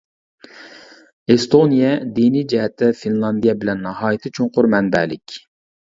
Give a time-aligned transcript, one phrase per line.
[1.33, 5.37] ئېستونىيە، دىنىي جەھەتتە فىنلاندىيە بىلەن ناھايىتى چوڭقۇر مەنبەلىك.